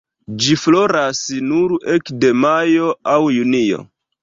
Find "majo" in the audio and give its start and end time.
2.47-2.91